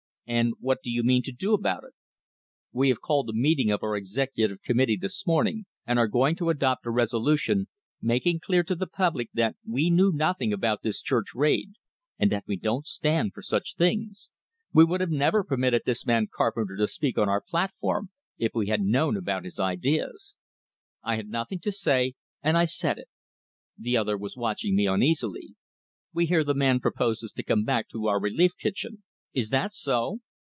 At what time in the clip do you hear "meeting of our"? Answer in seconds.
3.33-3.97